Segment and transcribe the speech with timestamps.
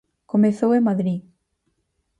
[0.31, 1.21] Comezou en Madrid.